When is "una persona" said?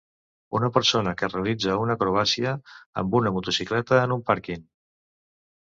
0.59-1.13